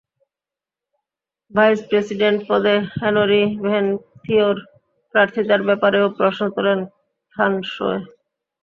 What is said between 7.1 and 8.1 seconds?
থান sow.